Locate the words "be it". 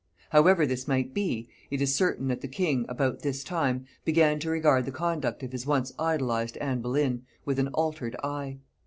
1.13-1.79